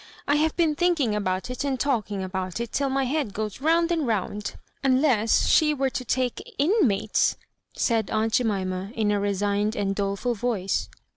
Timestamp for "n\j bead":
2.89-3.35